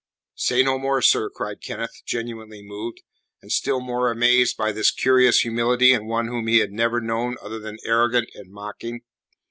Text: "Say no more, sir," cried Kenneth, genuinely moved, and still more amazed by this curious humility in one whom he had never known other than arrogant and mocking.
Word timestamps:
"Say 0.33 0.63
no 0.63 0.79
more, 0.79 0.99
sir," 1.03 1.29
cried 1.29 1.61
Kenneth, 1.61 2.01
genuinely 2.07 2.63
moved, 2.63 3.03
and 3.39 3.51
still 3.51 3.79
more 3.79 4.09
amazed 4.09 4.57
by 4.57 4.71
this 4.71 4.89
curious 4.89 5.41
humility 5.41 5.93
in 5.93 6.07
one 6.07 6.27
whom 6.27 6.47
he 6.47 6.57
had 6.57 6.71
never 6.71 6.99
known 6.99 7.35
other 7.39 7.59
than 7.59 7.77
arrogant 7.85 8.27
and 8.33 8.51
mocking. 8.51 9.01